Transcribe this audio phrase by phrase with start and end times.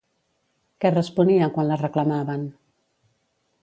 [0.85, 2.51] Què responia quan la reclamaven?